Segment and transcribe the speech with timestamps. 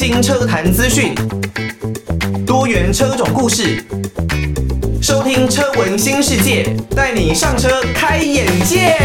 [0.00, 1.14] 新车坛资讯，
[2.46, 3.84] 多元车种故事，
[5.02, 8.96] 收听车闻新世界，带你上车开眼界。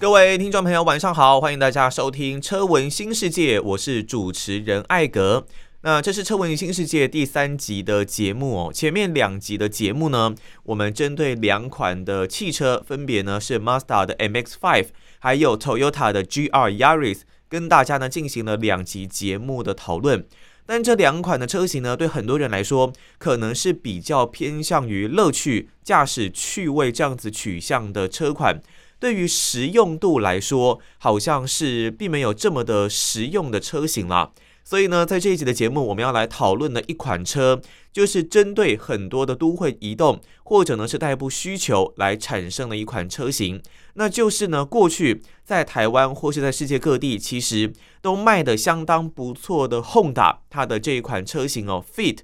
[0.00, 5.46] 各位听众朋友，晚上好，欢迎大家收听车闻新世界，我是主持人艾格。
[5.86, 8.72] 那这是车闻新世界第三集的节目哦。
[8.72, 14.86] 前面两集的节目呢，我们针对两款的汽车，分别呢是 Mazda 的 MX-5，
[15.24, 20.26] 还有 Toyota 的 GR Yaris，跟大家呢进行了两集节目的讨论。
[20.66, 28.60] 但这两款的车型呢，对很多人来说，可能是比较偏向于乐趣、驾驶趣味这样子取向的车款。
[29.00, 34.32] 对于实用度来说，好像是并没有这么的实用的车型了。
[34.64, 37.60] 所以呢，在这一集的节目，我们要来讨论的一款车，
[37.92, 43.60] 就是针对很多的都会移动或者呢是代步需求来产生的一款车型，
[43.92, 52.20] 那就是呢过去在台湾或是在世界各地，其实都卖得相当不错的 Honda，它的这一款车型哦，Fit。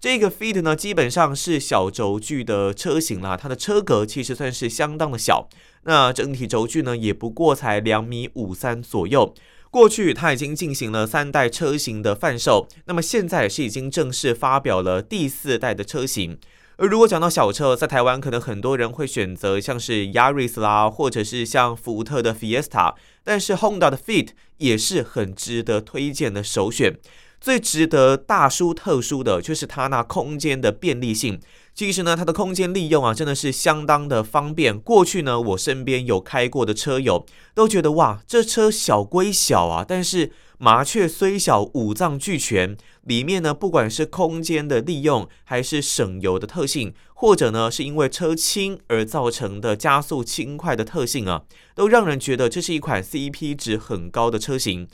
[0.00, 5.48] 这个 Fit 呢，基本上是小轴距的车型啦，它的车格其实算是相当的小，
[5.84, 9.34] 那整体轴距呢也不过才两米五三左右。
[9.72, 16.36] 过去它已经进行了三代车型的贩售，那么现在是已经正式发表了第四代的车型。
[16.76, 24.28] 而如果讲到小车，在台湾可能很多人会选择像是 Yaris 啦，或者是像福特的 Fiesta，但是 Honda 的 Fit
[24.58, 26.98] 也是很值得推荐的首选。
[27.42, 31.40] 最值得大书特书的就是它那空间的便利性。
[31.74, 34.78] 其实呢，它的空间利用啊，真的是相当的方便。
[34.78, 42.76] 过去呢，我身边有开过的车友都觉得哇，这车小归小啊，但是麻雀虽小，五脏俱全。
[43.02, 51.42] 里面呢，不管是空间的利用，还是省油的特性，或者呢，是因为车轻而造成的加速轻快的特性啊，
[51.74, 54.86] 都让人觉得这是一款 CP 值很高的车型。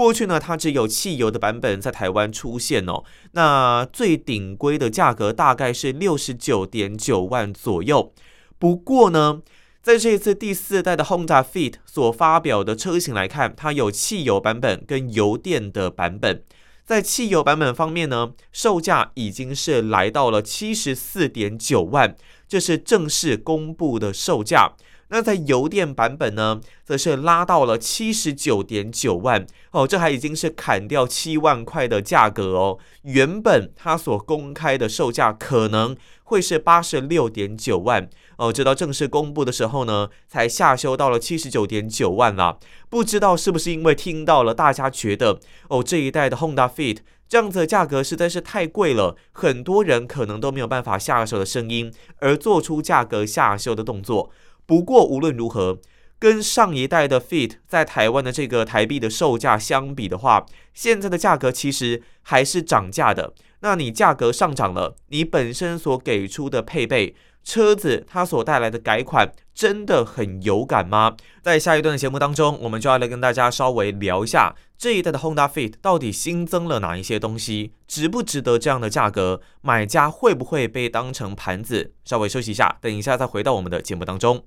[0.00, 3.04] 过去呢，它只有汽油的版本在台湾出现哦。
[3.32, 8.10] 那最顶规的价格大概是六十九点九万左右。
[8.58, 9.42] 不过呢，
[9.82, 16.42] 在这一次第四代的 Honda Fit 所发表的车型来看，它有汽油版本跟油电的版本。
[16.86, 22.16] 在汽油版本方面呢，售价已经是来到了七十四点九万，
[22.48, 24.72] 这是正式公布的售价。
[25.10, 32.78] 那在油电版本呢，则是拉到了七十九点九万哦，这还已经是砍掉七万块的价格哦。
[33.02, 42.56] 原本它所公开的售价可能会是八十六点九万哦，直到正式公布的时候呢，才下修到了七十九点九万啦。
[42.88, 54.30] 不知道是不是因为听到了大家觉得哦，这一代的 Honda Fit 这样子的价格实在是太贵了，很多人可能都没有办法下手的声音，而做出价格下修的动作。
[54.70, 55.80] 不过无论如何，
[56.20, 63.34] 跟上一代的 Fit 在台湾的这个台币的售价相比的话，现在的价格其实还是涨价的。
[63.62, 71.16] 那你价格上涨了，你本身所给出的配备，车子它所带来的改款，真的很有感吗？
[71.42, 79.40] 在下一段的节目当中，我们就要来跟大家稍微聊一下这一代的 Honda Fit 到底新增了哪一些东西，值不值得这样的价格？
[79.62, 81.94] 买家会不会被当成盘子？
[82.04, 84.44] 稍微休息一下，等一下再回到我们的节目当中。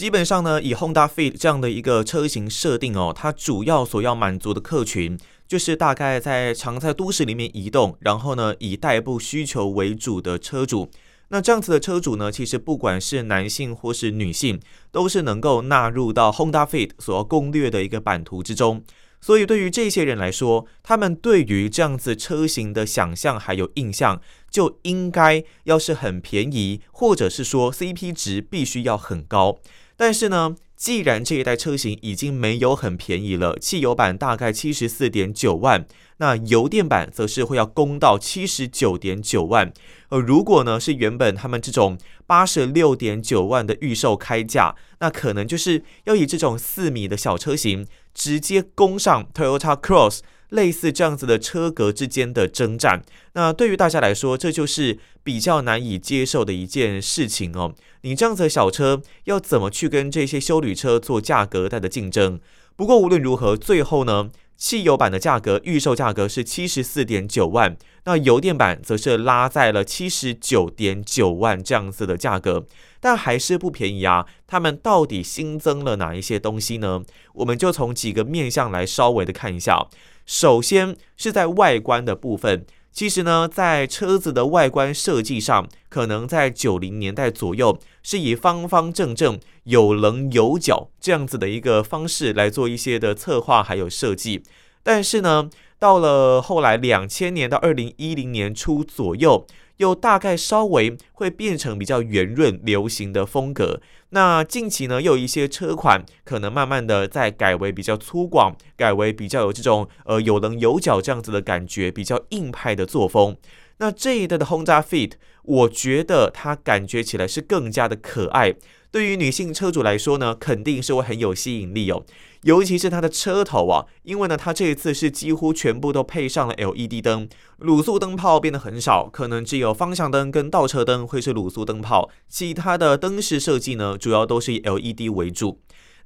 [0.00, 10.90] 基本上呢，以 Honda Fit 这样的一个车型设定哦，它主要所要满足的客群就是大概在常在都市里面移动，然后呢以代步需求为主的车主。
[11.28, 14.58] 那这样子的车主呢，其实不管是男性或是女性，
[14.90, 18.82] 都是能够纳入到 Honda Fit 所要攻略的一个版图之中。
[19.20, 24.18] 所以对于这些人来说，他们对于这样子车型的想象还有印象，
[24.50, 29.58] 就应该要是很便宜，或者是说 CP 值必须要很高。
[30.00, 35.84] 但是呢，既然这一代车型已经没有很便宜了，汽油版大概七十四点九万，
[36.16, 39.70] 那油电版则是会要攻到七十九点九万。
[40.08, 50.20] 而如果呢是原本他们这种八十六点九万的预售开价，那可能就是要以这种四米的小车型直接攻上 Toyota Cross。
[50.50, 53.02] 类似这样子的车格之间的征战，
[53.32, 57.74] 那对于大家来说，这就是比较难以接受的一件事情哦。
[58.02, 62.40] 你这样子的小车要怎么去跟这些休旅车做价格带的竞争？
[62.76, 72.66] 不过无论如何，最后呢，汽油版的价格预售价格是七十四点九万，那油电版则是拉在了七十九点九万这样子的价格，
[72.98, 74.26] 但还是不便宜啊。
[74.46, 77.02] 他们到底新增了哪一些东西呢？
[77.34, 79.86] 我们就从几个面向来稍微的看一下。
[80.30, 94.44] 首先是在外观的部分，其实呢，在车子的外观设计上，可能在九零年代左右是以方方正正、有棱有角这样子的一个方式来做一些的策划还有设计。
[94.84, 95.50] 但是呢，
[95.80, 99.46] 到了后来两千年到二零一零年初左右，
[99.78, 103.80] 又大概稍微会变成比较圆润流行的风格。
[104.10, 113.36] 那近期呢，又有一些车款可能慢慢的在改为比较粗犷，改为比较有这种呃有棱有角这样子的感觉，比较硬派的作风。
[113.78, 115.12] 那这一代的 Honda Fit，
[115.42, 118.54] 我觉得它感觉起来是更加的可爱。
[118.92, 122.04] 对于女性车主来说呢，肯定是会很有吸引力哦。
[122.42, 127.28] 尤其是它的车头啊，因为呢，它这一次是几乎全部都配上了 LED 灯，
[127.60, 135.60] 卤素灯泡变得很少，可能只有方向灯跟倒车灯会是卤素灯泡，其他的灯饰设计呢，主要都是以 LED 为主。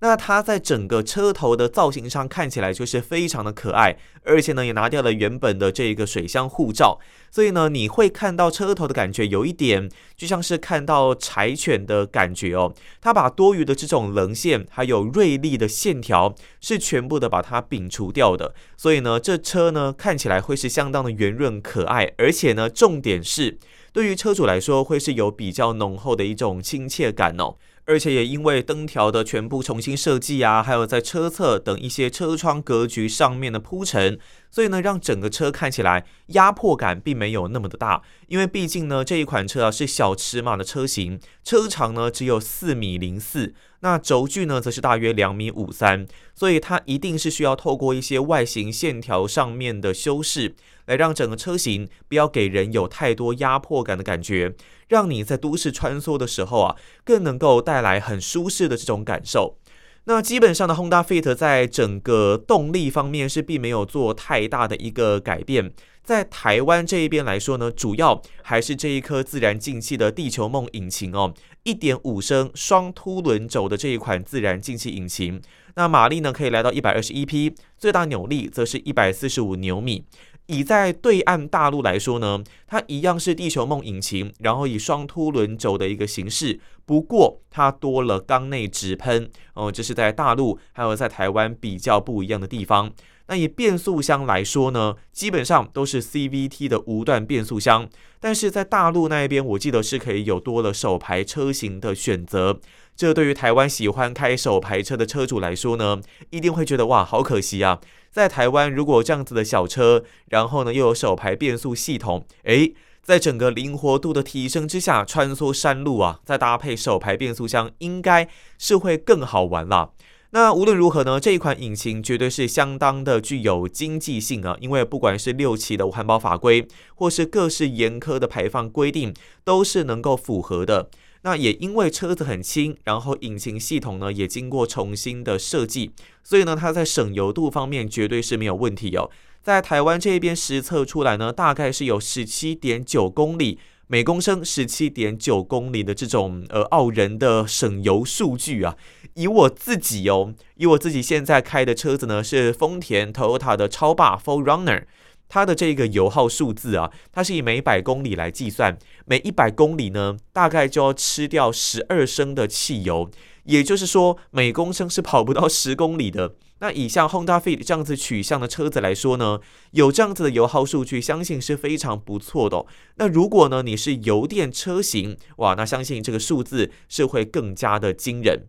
[0.06, 12.74] 那它在整个车头的造型上看起来就是非常的可爱，而且呢也拿掉了原本的这个水箱护罩，所以呢你会看到车头的感觉有一点就像是看到柴犬的感觉哦。
[13.00, 23.56] 它把多余的这种棱线还有锐利的线条是全部的把它摒除掉的，所以呢这车呢看起来会是相当的圆润可爱，而且呢重点是
[23.94, 27.56] 对于车主来说会是有比较浓厚的一种亲切感哦。
[27.86, 34.18] 而且也因为灯条的全部重新设计啊，还有在车侧等一些车窗格局上面的铺陈，
[34.54, 38.00] 所以呢，让整个车看起来压迫感并没有那么的大。
[38.28, 46.06] 因为毕竟呢，这一款车啊是小尺码的车型，车长呢只有四米零四，那轴距呢则是大约两米五三，
[46.36, 50.54] 所以它一定是需要透过一些外形线条上面的修饰，
[50.86, 54.54] 来让整个车型不要给人有太多压迫感的感觉。
[54.86, 59.58] 让你在都市穿梭的时候啊，更能够带来很舒适的这种感受。
[60.06, 65.72] 那基本上的 Honda Fit 在整个动力方面是并没有做太大的一个改变。
[66.02, 75.40] 在台湾这一边来说呢，主要还是这一颗自然进气的地球梦引擎哦，一点五升双凸轮轴的这一款自然进气引擎。
[75.76, 80.04] 那马力呢可以来到一百二十一匹，最大扭力则是一百四十五牛米。
[80.46, 92.92] 以在对岸大陆来说呢，它一样是地球梦引擎，然后以双凸轮轴的一个形式，不过它多了缸内直喷哦，这是在大陆还有在台湾比较不一样的地方。
[93.26, 97.88] 那以变速箱来说呢，基本上都是 CVT 的无段变速箱，
[98.20, 102.60] 但是在大陆那一边，我记得是可以有多了手排车型的选择。
[102.94, 107.80] 这对于台湾喜欢开手排车的车主来说呢，一定会觉得哇，好可惜啊！
[108.14, 112.72] 在台湾如果这样子的小车，然后呢又有手排变速系统，诶，
[113.02, 119.90] 在整个灵活度的提升之下，穿梭山路啊，再搭配手排变速箱，应该是会更好玩啦。
[120.30, 129.12] 那无论如何呢，这一款引擎绝对是相当的具有经济性啊，因为不管是六期的环保法规，或是各式严苛的排放规定，
[129.42, 130.88] 都是能够符合的。
[131.24, 135.90] 那也因为车子很轻，然后引擎系统呢也经过重新的设计，
[136.22, 139.10] 所以呢它在省油度方面绝对是没有问题哦。
[139.42, 148.76] 在台湾这边实测出来呢，大概是有十七点九公里每公升，十七点九公里的这种呃傲人的省油数据啊。
[149.14, 154.84] 以我自己哦，以我自己现在开的车子呢是丰田 Toyota 的超霸 Four Runner。
[155.34, 163.10] 它的这个油耗数字啊，它是以每百公里来计算，每一百公里呢，大概就要吃掉十二升的汽油，
[163.42, 166.36] 也就是说，每公升是跑不到十公里的。
[166.60, 169.40] 那以像 Honda Fit 这样子取向的车子来说呢，
[169.72, 172.64] 有这样子的油耗数据，相信是非常不错的。
[172.98, 178.46] 那如果呢，你是油电车型，哇，那相信这个数字是会更加的惊人。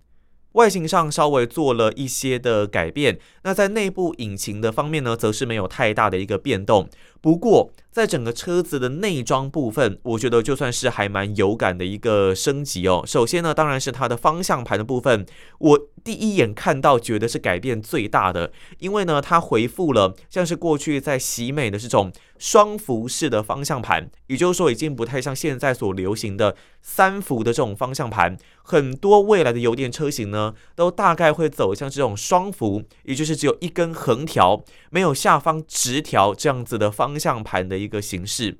[0.55, 6.89] 外形上稍微做了一些的改变，那在内部引擎的方面呢，则是没有太大的一个变动。
[7.21, 13.05] 不过，在整个车子的内装部分，我觉得就算是还蛮有感的一个升级哦。
[13.07, 15.25] 首先呢，当然是它的方向盘的部分，
[15.59, 28.37] 我第一眼看到觉得是改变最大的，因为呢，它恢复了像是过去在喜美的这种双幅式的方向盘，也就是说，已经不太像现在所流行的三辐的这种方向盘。
[28.67, 37.15] 很多未来的油电车型呢，都大概会走向这种双幅，也就是只有一根横条，没有下方直条这样子的方。
[37.15, 38.58] 向盘的一个形式，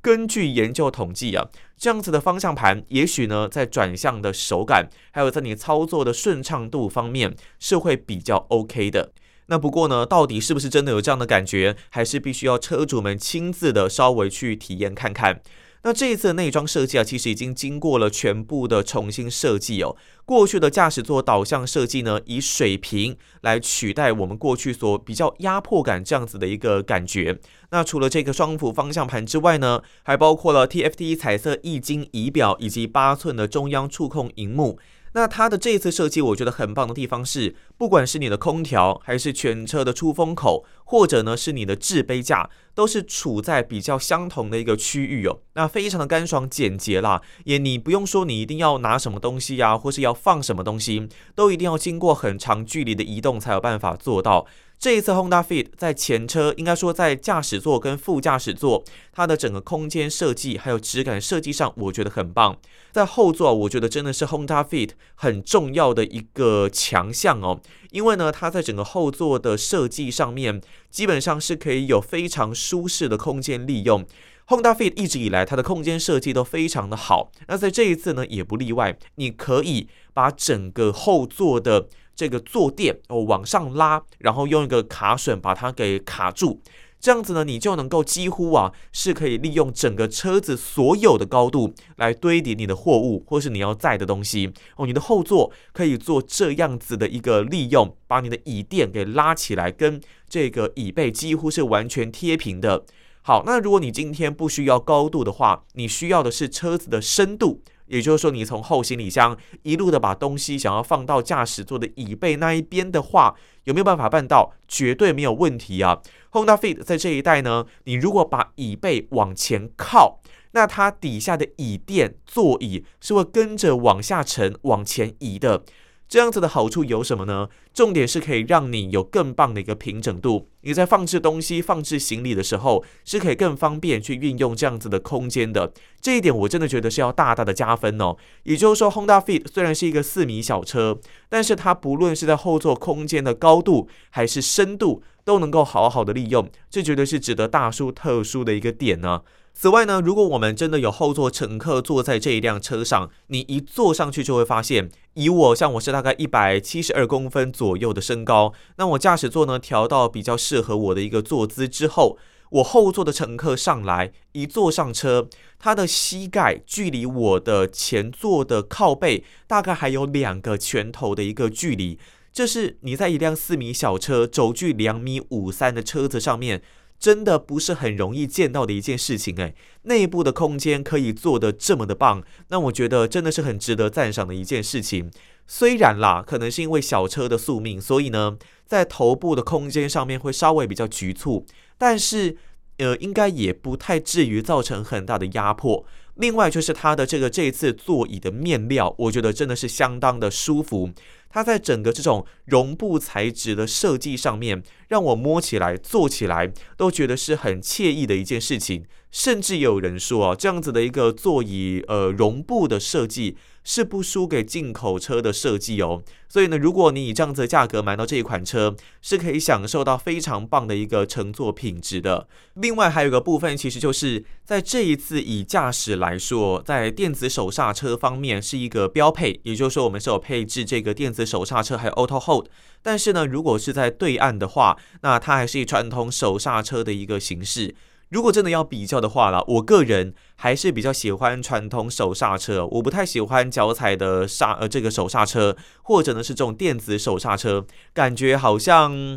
[0.00, 9.12] 根据研究统计啊，这样子的方向盘，也许呢在转向的手感，还有在你操作的顺畅度方面，是会比较 OK 的。
[9.50, 15.40] 那不过呢，到底是不是真的有这样的感觉，还是必须要车主们亲自的稍微去体验看看。
[15.84, 19.96] 那这一次的内装设计啊，其实已经经过了全部的重新设计哦。
[20.24, 27.38] 过去的驾驶座导向设计呢，以水平来取代我们过去所比较压迫感这样子的一个感觉。
[27.70, 34.78] 那除了这个双幅方向盘之外呢，还包括了 TFT 彩色液晶仪表以及八寸的中央触控荧幕。
[35.12, 45.40] 那它的这次设计，我觉得很棒的地方是，不管是你的空调，还是全车的出风口，或者呢是你的置杯架，都是处在比较相同的一个区域哦。
[45.54, 54.46] 那非常的干爽简洁啦，也你不用说你一定要拿什么东西呀、或是要放什么东西，都一定要经过很长距离的移动才有办法做到。
[54.78, 62.56] 这一次 Honda Fit 在前车，应该说在驾驶座跟副驾驶座，它的整个空间设计还有质感设计上，我觉得很棒。
[62.92, 74.06] 在后座，我觉得真的是 Honda Fit 很重要的一个强项哦，因为呢，它在整个后座的设计上面，基本上是可以有非常舒适的空间利用。
[74.46, 78.96] Honda Fit 一直以来它的空间设计都非常的好，那在这一次呢，也不例外。
[79.16, 86.60] 你可以把整个后座的这个坐垫哦往上拉，然后用一个卡榫把它给卡住，
[86.98, 94.84] 这样子呢，你就能够几乎啊是可以利用整个车子所有的高度来堆叠你的货物或是你要载的东西哦。
[94.84, 102.84] 你的后座可以做这样子的一个利用，把你的椅垫给拉起来，跟这个椅背几乎是完全贴平的。
[103.22, 107.62] 好，那如果你今天不需要高度的话，你需要的是车子的深度。
[107.88, 114.52] 也就是说，你从后行李箱一路的把东西想要放到驾驶座的椅背那一边的话，有没有办法办到？
[114.68, 116.00] 绝对没有问题啊
[116.32, 120.20] ！Honda Fit 在这一代呢，你如果把椅背往前靠，
[120.52, 125.62] 那它底下的椅垫座椅是会跟着往下沉、往前移的。
[126.08, 127.48] 这样子的好处有什么呢？
[127.74, 130.48] 重点是可以让你有更棒的一个平整度。
[130.62, 135.70] 你在放置东西、放置行李的时候，是可以更方便去运用这样子的空间的。
[136.00, 138.16] 这一点我真的觉得是要大大的加分哦。
[138.44, 140.98] 也就是说，Honda Fit 虽然是一个四米小车，
[141.28, 146.48] 但是它不论是在后座空间的高度还是深度，都能够好好的利用。
[146.70, 149.20] 这绝对是值得大叔特殊的一个点呢。
[149.60, 162.16] 此外呢，如果我们真的有后座乘客坐在这一辆车上，你一坐上去就会发现，以我像我是大概一百七十二公分左右的身高，那我驾驶座呢调到比较适合我的一个坐姿之后，
[162.50, 171.98] 我后座的乘客上来一坐上车，他的膝盖距离我的前座的靠背大概还有两个拳头的一个距离，
[172.32, 176.62] 这是你在一辆四米小车轴距两米五三的车子上面。
[176.98, 185.10] 真的不是很容易见到的一件事情诶，内部的空间可以做得这么的棒，那我觉得真的是很值得赞赏的一件事情。
[185.46, 188.36] 虽然啦，可能是因为小车的宿命，所以呢，
[188.66, 191.46] 在头部的空间上面会稍微比较局促，
[191.78, 192.36] 但是
[192.78, 195.84] 呃，应该也不太至于造成很大的压迫。
[196.16, 200.90] 另外就是它的这个这次座椅的面料，我觉得真的是相当的舒服。
[201.30, 208.84] 它在整个这种绒布材质的设计上面，让我摸起来、坐起来都觉得是很惬意的一件事情。
[209.10, 213.36] 甚至有人说啊，这样子的一个座椅，呃，绒布的设计
[213.68, 216.02] 是不输给进口车的设计哦。
[216.26, 222.26] 所以呢，如果你以这样子的价格买到这一款车，是可以享受到非常棒的一个乘坐品质的。
[222.54, 232.46] 另外还有一个部分，其实就是在这一次以驾驶来说，在电子手刹车方面是一个标配，也就是说我们是有配置这个电子手刹车还有 Auto Hold。
[232.82, 237.74] 但是呢，如果是在对岸的话，那它还是以传统手刹车的一个形式。
[238.10, 249.14] 如果真的要比较的话啦，我个人还是比较喜欢传统手刹车，我不太喜欢脚踩的刹呃这个手刹车，或者呢是这种电子手刹车，感觉好像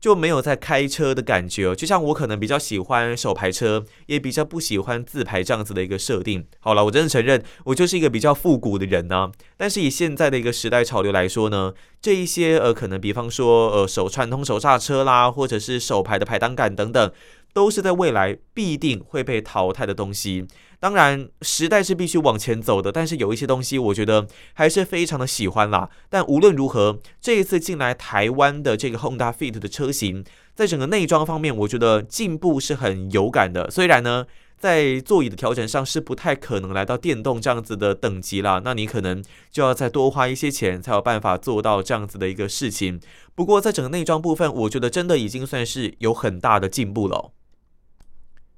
[0.00, 1.76] 就没有在开车的感觉。
[1.76, 6.44] 就像我可能比较喜欢手排车，也比较不喜欢自排这样子的一个设定。
[6.58, 11.72] 好了，我真的承认我就是一个比较复古的人呢、但是以现在的一个时代潮流来说呢，
[12.02, 17.12] 这一些呃可能比方说呃手传统手刹车啦，或者是手排的排档杆等等。
[17.54, 20.46] 都是在未来必定会被淘汰的东西。
[20.80, 25.88] 当然，时代是必须往前走的，但是有一些东西，我觉得还是非常的喜欢啦。
[26.10, 30.22] 但无论如何，这一次进来台湾的这个 Honda Fit 的车型，
[30.54, 33.70] 在整个内装方面，我觉得进步是很有感的。
[33.70, 34.26] 虽然呢，
[34.58, 43.00] 在座椅的调整上是不太可能来到电动这样子的等级啦，那你可能就要再多花一些钱，才有办法做到这样子的一个事情。
[43.34, 47.32] 不过，在整个内装部分，我觉得真的已经算是有很大的进步了。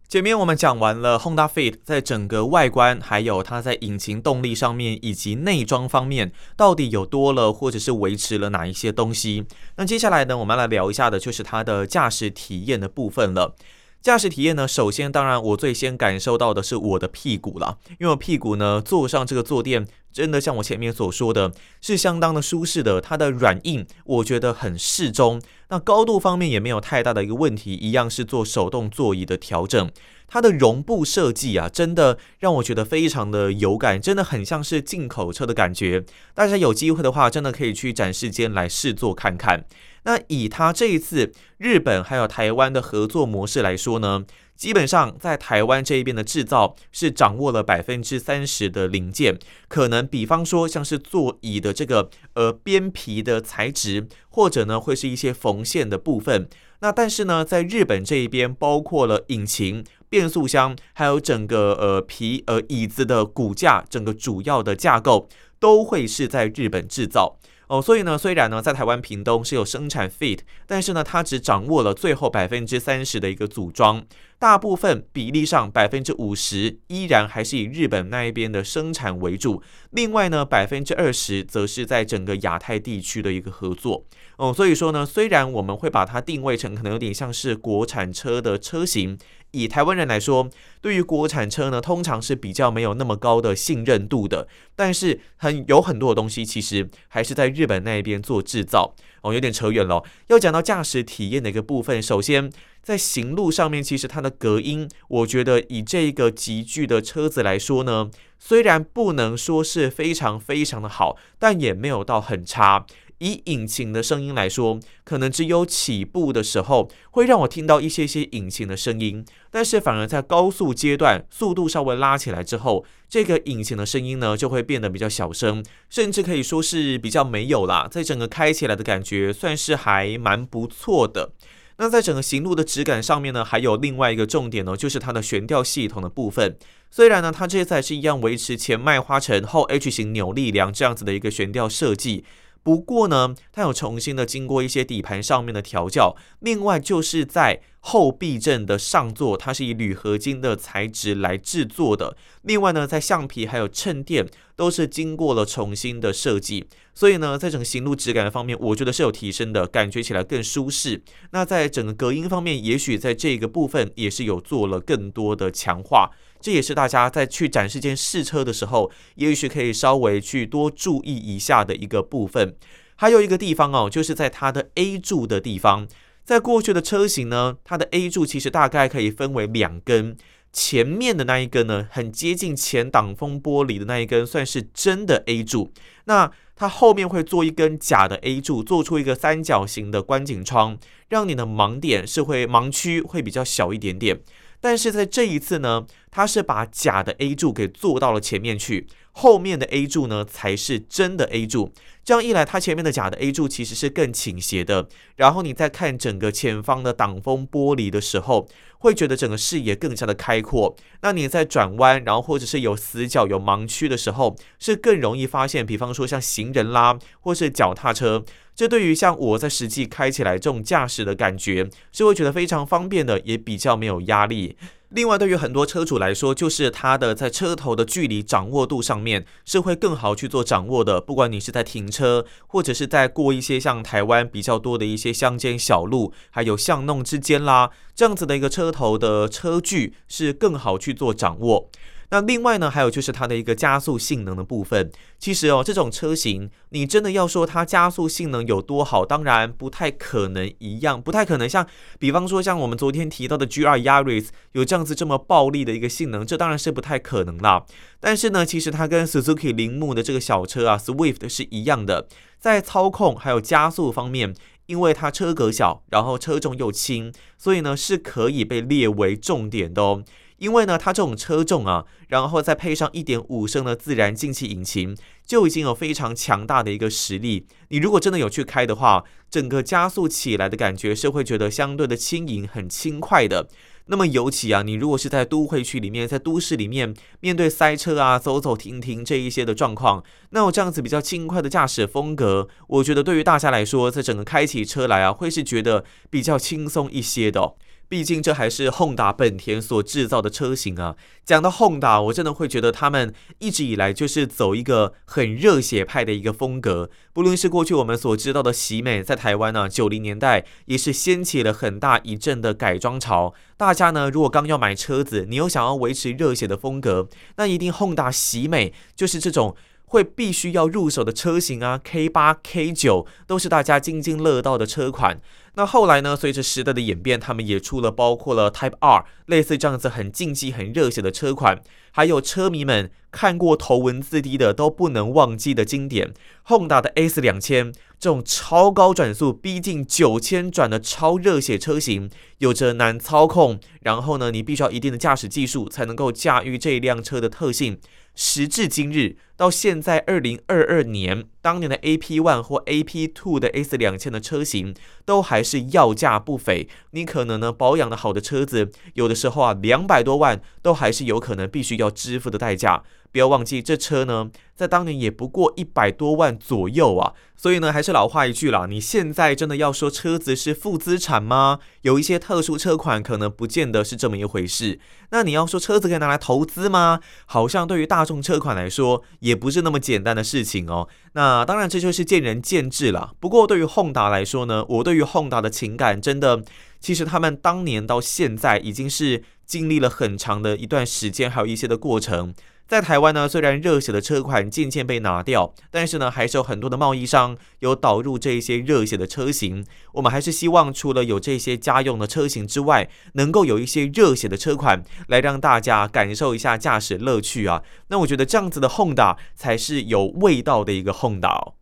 [0.09, 9.45] 前面我们讲完了 Honda Fit 在整个外观，还有它在引擎动力上面以及内装方面到底有多了，或者是维持了哪一些东西。
[9.75, 13.57] 那接下来呢，我们来聊一下的就是它的驾驶体验的部分了。
[14.01, 19.87] 驾驶体验呢，首先当然我最先感受到的是我的屁股了，因为我屁股呢坐上这个坐垫。
[20.13, 23.03] 真的像我前面所说的，是相当的舒适的。
[23.03, 29.91] 它的软硬我觉得很适中，那高度方面也没有太大的一个问题，一样是做手动座椅的调整。
[30.29, 36.05] 它的绒布设计啊，真的让我觉得非常的有感，真的很像是进口车的感觉。
[36.35, 39.65] 大家有机会的话，真的可以去展示间来试坐看看。
[40.05, 56.49] 那以它这一次日本还有台湾的合作模式来说呢，基本上在台湾这一边的制造是掌握了百分之三十的零件，可能比方说像是座椅的这个呃边皮的材质，或者呢会是一些缝线的部分。
[56.81, 67.39] 那但是呢，在日本这一边，包括了引擎、变速箱，还有整个呃皮呃椅子的骨架，整个主要的架构都会是在日本制造。
[67.69, 74.07] 哦，所以呢，虽然呢，在台湾屏东是有生产 Fit，但是呢，它只掌握了最后百分之三十的一个组装，
[74.39, 79.61] 大部分比例上百分之五十依然还是以日本那一边的生产为主，
[79.91, 84.05] 另外呢，百分之二十则是在整个亚太地区的一个合作。
[84.37, 89.19] 哦，所以说呢，虽然我们会把它定位成可能有点像是国产车的车型。
[89.57, 94.47] 以台湾人来说，对于国产车呢，通常是比较没有那么高的信任度的。
[94.75, 98.95] 但是很有很多的东西，其实还是在日本那边做制造。
[99.23, 100.05] 哦，有点扯远了。
[100.29, 112.87] 要讲到驾驶体验的一个部分，首先在行路上面，其实它的隔音，我觉得以这个级距的车子来说呢，虽然不能说是非常非常的好，但也没有到很差。
[113.19, 127.89] 以引擎的声音来说，可能只有起步的时候会让我听到一些些引擎的声音，但是反而在高速阶段，速度稍微拉起来之后，这个引擎的声音呢就会变得比较小声，甚至可以说是比较没有啦。
[127.91, 131.33] 在整个开起来的感觉算是还蛮不错的。
[131.79, 136.57] 那在整个行路的质感上面呢，还有另外一个重点呢，就是它的悬吊系统的部分。
[136.91, 142.25] 虽然呢，它这次还是一样维持前麦花臣后 H 型扭力梁这样子的一个悬吊设计。
[142.67, 152.17] 不过呢，它有重新的经过一些底盘上面的调教，另外就是在后避震的上座，它是以铝合金的材质来制作的。
[152.43, 161.01] 另外呢，在橡皮还有衬垫都是经过了重新的设计，所以呢，在整个行路质感的方面，我觉得是有提升的，感觉起来更舒适。
[161.31, 166.11] 那在整个隔音方面，也许在这个部分也是有做了更多的强化。
[166.47, 172.55] 这也是大家在去展示间试车的时候，也许可以稍微去多注意一下的一个部分。
[172.95, 175.89] 还有一个地方哦，就是在它的 A 柱的地方，
[176.23, 180.17] 在过去的车型呢，它的 A 柱其实大概可以分为两根，
[180.53, 185.73] 前面的那一根呢，很接近前挡风玻璃的那一根，算是真的 A 柱。
[186.05, 190.79] 那它后面会做一根假的 A 柱，做出一个三角形的观景窗，
[191.09, 194.21] 让你的盲点是会盲区会比较小一点点。
[194.67, 201.73] 但是在这一次呢，它是把假的 A 柱给做到了前面去，后面的 A 柱呢才是真的 A 柱。
[202.05, 204.89] 这样一来，它前面的假的 A 柱其实是更倾斜的。
[205.15, 208.49] 然后你再看整个前方的挡风玻璃的时候，
[208.81, 210.77] 会觉得整个视野更加的开阔。
[211.03, 215.65] 那你在转弯，然后或者是有死角、有盲区的时候，是更容易发现。
[215.65, 218.25] 比方说像行人啦，或是脚踏车。
[218.57, 224.57] 这对于像我在实际开起来这种驾驶的感觉，是会觉得非常方便的，也比较没有压力。
[224.91, 231.01] 另外，对于很多车主来说，就是它的在车头的距离掌握度上面是会更好去做掌握的。
[231.01, 241.69] 不管你是在停车，或者是在过一些像台湾比较多的一些乡间小路，还有巷弄之间啦，这样子的一个车头的车距是更好去做掌握。
[242.11, 244.91] 那另外呢，还有就是它的一个加速性能的部分。
[245.19, 251.67] 其实哦，这种车型你真的要说它加速性能有多好，当然不太可能一样，不太可能像，
[251.99, 257.65] 比方说像我们昨天提到的 GR Yaris 有这样子这么暴力的一个性能，这当然是不太可能啦。
[257.99, 262.07] 但是呢，其实它跟 Suzuki 铃木的这个小车啊 Swift 是一样的，
[262.39, 264.35] 在操控还有加速方面，
[264.67, 270.05] 因为它车格小，然后车重又轻，所以呢是可以被列为重点的哦。
[270.39, 277.47] 因为呢，它这种车重啊，然后再配上一点五升的自然进气引擎，就已经有非常强大的一个实力。
[277.69, 283.49] 你如果真的有去开的话，整个加速起来的感觉是会觉得相对的轻盈、很轻快的。
[283.89, 297.55] 那么尤其啊，你如果是在都会区里面，在都市里面面对塞车啊、走走停停这一些的状况，那我这样子比较轻快的驾驶风格，我觉得对于大家来说，在整个开起车来啊，会是觉得比较轻松一些的。
[297.89, 300.97] 毕竟这还是 Honda 本田所制造的车型啊。
[301.25, 306.91] 讲到 Honda，我真的会觉得他们一直以来就是走一个很热血派的一个风格。
[307.13, 313.35] 不论是过去我们所知道的喜美，在台湾呢，九零年代也是掀起了很大一阵的改装潮。
[313.57, 319.57] 大家呢，如果刚要买车子，你又想要维持热血的风格，那一定 Honda 喜美就是这种。
[319.87, 325.21] 会必须要入手的车型啊，K 八、K 九都是大家津津乐道的车款。
[325.55, 336.13] 那后来呢，随着时代的演变，他们也出了包括了 Type R 类似这样子很竞技、很热血的车款，还有车迷们看过头文字 D 的都不能忘记的经典
[336.47, 347.79] Honda 的 S 两千这种超高转速逼近九千转的超热血车型，有着难操控，然后呢，你必须要一定的驾驶技术才能够驾驭这辆车的特性。
[348.17, 354.75] 时至今日，到现在二零二二年，当年的 AP One 或 AP Two 的 S 两千的车型
[355.05, 356.67] 都还是要价不菲。
[356.93, 362.83] 你可能呢保养的好的车子，有的时候啊两百多万都还是有可能必须要支付的代价。
[363.17, 367.15] 不要忘记，这车呢，在当年也不过一百多万左右啊。
[367.35, 371.59] 所以呢，还是老话一句啦，你现在真的要说车子是负资产吗？
[371.81, 374.79] 有一些特殊车款可能不见得是这么一回事。
[375.13, 377.01] 那你要说车子可以拿来投资吗？
[377.25, 380.87] 好像对于大众车款来说，也不是那么简单的事情哦。
[381.15, 383.15] 那当然，这就是见仁见智了。
[383.19, 386.45] 不过对于混搭来说呢，我对于混搭的情感真的，
[386.81, 392.35] 其实他们当年到现在已经是经历了很长的一段时间，还有一些的过程。
[392.67, 399.65] 在台湾呢，虽然热血的车款渐渐被拿掉，但是呢，还是有很多的贸易商有导入这些热血的车型。
[399.93, 407.63] 我们还是希望，除了有这些家用的车型之外，能够有一些热血的车款来让大家感受一下驾驶乐趣啊。
[407.89, 411.53] 那我觉得这样子的 Honda 才是有味道的一个 Honda。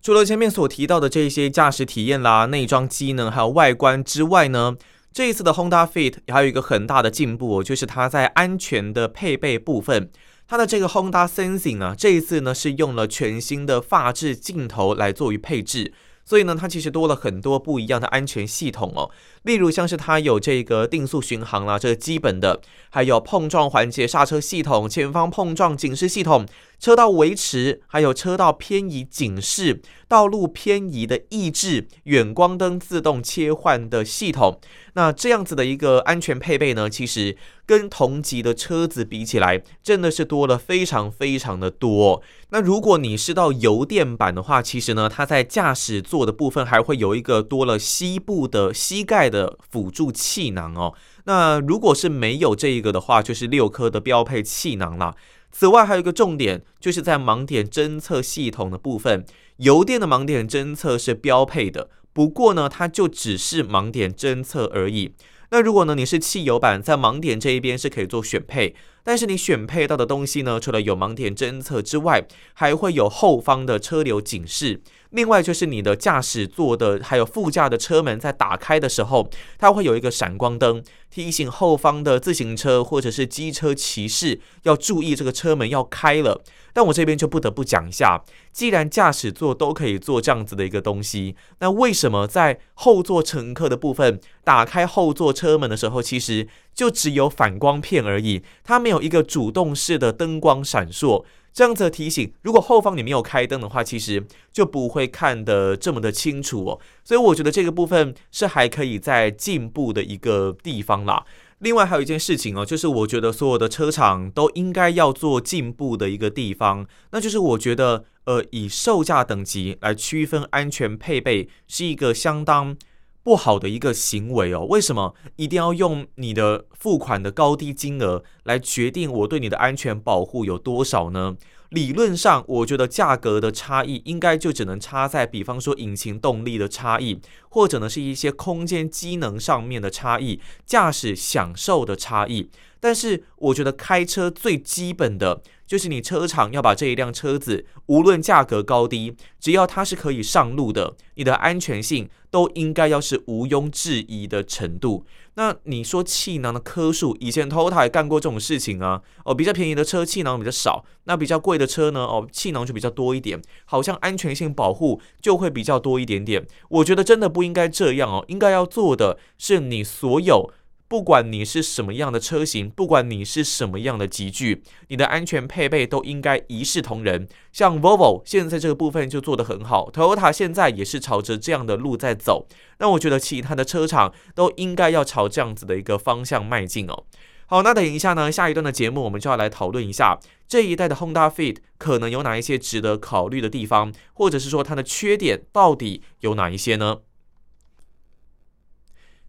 [0.00, 4.76] 除了前面所提到的这些驾驶体验啦、内装机能还有外观之外呢，
[5.14, 10.10] 这一次的 Honda Fit 还有一个很大的进步，就是它在安全的配备部分，
[10.48, 19.08] 它的这个 Honda Sensing 啊，这一次呢是用了全新的发质镜头来作为配置，所以呢，它其实多了很多不一样的安全系统哦。
[19.44, 26.44] 例如像是它有这个定速巡航啦，这个基本的，还有碰撞缓解刹车系统、前方碰撞警示系统、
[26.84, 34.60] 车道维持，还有车道偏移警示、道路偏移的抑制、远光灯自动切换的系统。
[34.92, 42.22] 那这样子的一个安全配备呢，其实跟同级的车子比起来，真的是多了非常非常的多。
[42.50, 50.92] 那如果你是到油电版的话，其实呢，它在驾驶座的部分还会有一个多了膝部的膝盖的辅助气囊哦。
[51.24, 55.14] 那如果是没有这一个的话，就是六颗的标配气囊啦。
[55.56, 59.24] 此外，还有一个重点，就是在盲点侦测系统的部分，
[59.58, 61.90] 油电的盲点侦测是标配的。
[62.12, 65.14] 不过呢，它就只是盲点侦测而已。
[65.52, 74.80] 那如果呢，你是汽油版，在盲点这一边是可以做选配，但是你选配到的东西呢，除了有盲点侦测之外，还会有后方的车流警示。
[75.10, 86.42] 另外就是你的驾驶座的，还有副驾的车门在打开的时候，它会有一个闪光灯，提醒后方的自行车或者是机车骑士要注意这个车门要开了。
[86.72, 101.24] 但我这边就不得不讲一下，既然驾驶座都可以做这样子的一个东西，那为什么在后座乘客的部分打开后座车门的时候，其实就只有反光片而已，它没有一个主动式的灯光闪烁？
[101.52, 106.80] 这样子提醒，如果后方你没有开灯的话，其实就不会看得这么的清楚哦。
[107.04, 111.24] 所以我觉得这个部分是还可以再进步的一个地方啦。
[111.60, 122.76] 另外还有一件事情哦，就是我觉得所有的车厂都应该要做进步的一个地方，那就是我觉得呃，以售价等级来区分安全配备是一个相当
[123.24, 131.36] 不好的一个行为哦，为什么一定要用你的付款的高低金额来决定我对你的安全保护有多少呢？
[131.70, 142.50] 理论上，我觉得价格的差异应该就只能差在，比方说引擎动力的差异，或者呢是一些空间机能上面的差异，驾驶享受的差异。
[142.78, 145.42] 但是，我觉得开车最基本的。
[145.66, 155.04] 就是你车厂要把这一辆车子，无论价格高低，只要它是可以上路的，你的安全性都应该要是毋庸置疑的程度。
[155.36, 159.02] 那你说气囊的颗数，以前 Toyota 也干过这种事情啊。
[159.24, 162.00] 哦，比较便宜的车气囊比较少，那比较贵的车呢？
[162.00, 166.46] 哦，气囊就比较多一点，好像安全性保护就会比较多一点点。
[166.68, 170.52] 我觉得真的不应该这样哦，应该要做的是你所有。
[170.94, 177.26] 不管你是什么样的车型，不管你是什么样的级距，你的安全配备都应该一视同仁。
[177.52, 182.46] 像 Volvo 现在这个部分就做得很好，Toyota 现在也是朝着这样的路在走。
[182.78, 187.02] 那我觉得其他的车厂都应该要朝这样子的一个方向迈进哦。
[187.46, 196.98] 好，那等一下呢，下一段的节目我们就要来讨论一下这一代的 Honda Fit 可能有哪一些值得考虑的地方，或者是说它的缺点到底有哪一些呢？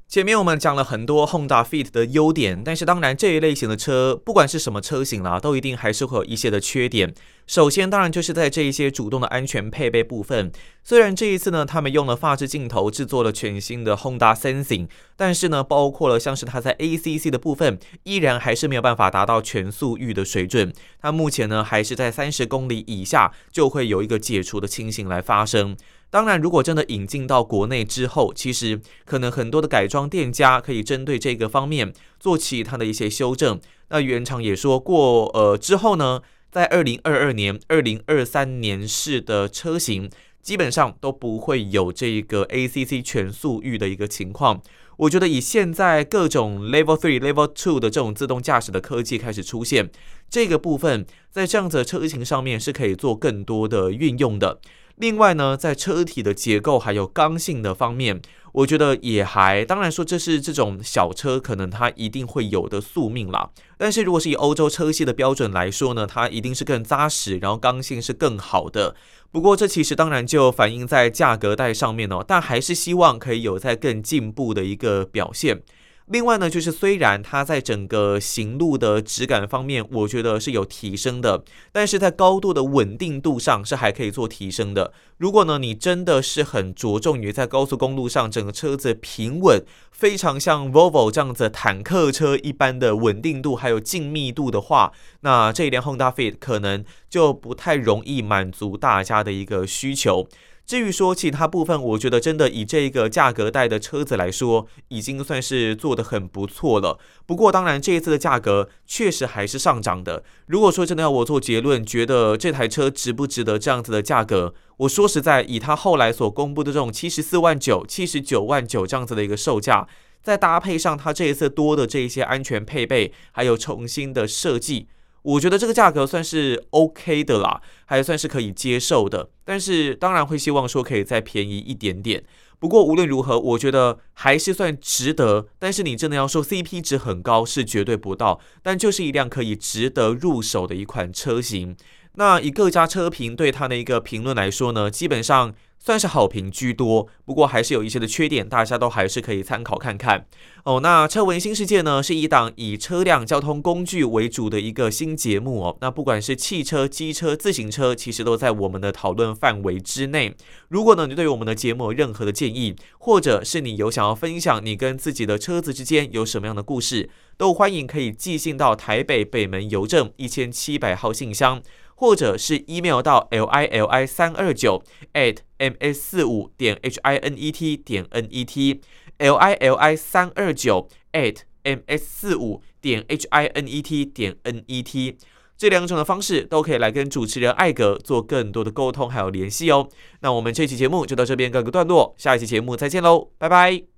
[0.08, 7.14] 前面我们讲了很多 Honda Fit 的优点，但是当然这一类型的车，不管是什么车型啦，都一定还是会有一些的缺点。
[7.48, 10.52] 首先，当然就是在这一些主动的安全配备部分。
[10.84, 14.88] 虽然这一次呢，他们用了发质镜头制作了全新的 Honda Sensing，
[15.18, 20.72] 但是呢，包括了像是它在 ACC 的部分，依然还是没有办法达到全速域的水准。
[21.02, 25.76] 它目前呢，还是在三十公里以下就会有一个解除的情形来发生。
[26.16, 33.60] 当然，如果真的引进到国内之后，其实可能很多的改装店家可以针对这个方面做其他的一些修正。
[33.90, 40.10] 那原厂也说过，呃，之后呢，在二零二二年、二零二三年式的车型，
[40.42, 44.62] 基本上都不会有这个 ACC 全速域的一个情况。
[44.96, 49.92] 我觉得以现在各种 Level Three、Level Two 的这种自动驾驶的科技开始出现，
[50.30, 54.62] 这个部分在这样子的车型上面是可以做更多的运用的。
[54.98, 58.22] 另外呢，在车体的结构还有刚性的方面，
[58.54, 63.50] 我觉得也还，当然说这是这种小车可能它一定会有的宿命啦。
[63.78, 68.96] 但是如果是以欧洲车系的标准来说呢，它一定是更扎实，然后刚性是更好的。
[69.32, 75.62] 不过这其实当然就反映在价格带上面哦，但还是希望可以有在更进步的一个表现。
[76.08, 84.94] 另外呢，就是虽然它在整个行路的质感方面，我觉得是有提升的，但是在高度的稳定度上是还可以做提升的。
[85.18, 94.92] 如果呢，你真的是很着重于在高速公路上整个车子平稳，非常像 Volvo 这样子坦克车一般的稳定度还有静谧度的话，
[95.22, 100.28] 那这一辆 Honda Fit 可能就不太容易满足大家的一个需求。
[100.66, 106.98] 至于说其他部分，我觉得真的以这个价格带的车子来说，已经算是做得很不错了。
[107.28, 110.24] 不过，当然这一次的价格确实还是上涨的。
[110.48, 119.88] 如果说真的要我做结论，觉得这台车值不值得这样子的价格，我说实在，以它后来所公布的这种七十四万九、七十九万九这样子的一个售价，
[120.24, 124.88] 再搭配上它这一次多的这一些安全配备，还有重新的设计。
[125.26, 129.30] 我觉得这个价格算是 OK 的啦，还算是可以接受的。
[129.44, 132.24] 但是当然会希望说可以再便宜一点点。
[132.60, 135.48] 不过无论如何，我觉得还是算值得。
[135.60, 138.40] 但是你真的要说 CP 值很高，是绝对不到。
[138.62, 141.76] 但就是一辆可以值得入手的一款车型。
[142.14, 145.54] 那以各家车评对它的一个评论来说呢，基本上。
[145.86, 150.26] 算是好评居多，不过还是有一些的缺点，大家都还是可以参考看看
[150.64, 150.80] 哦。
[150.82, 155.78] 那车闻新世界呢，是一档以车辆交通工具为主的一个新节目哦。
[155.82, 160.36] 那不管是汽车、机车、自行车，其实都在我们的讨论范围之内。
[160.70, 171.62] 如果呢，你对于我们的节目有任何的建议，或者是你有想要分享你跟自己的车子之间有什么样的故事，都欢迎可以寄信到台北北门邮政一千七百号信箱。
[171.96, 177.52] 或者是 email 到 l i l i 三二九 at m s 四五点 h i n e
[177.52, 178.82] t 点 n e t
[179.18, 184.36] l i l i 三二九 at m s 四五点 h i n e t 点
[184.44, 185.18] n e t
[185.58, 189.88] 这两种的方式都可以来跟主持人艾格做更多的沟通还有联系哦。
[190.20, 193.95] 那我们这期节目就到这边告个段落，下一期节目再见喽，拜拜。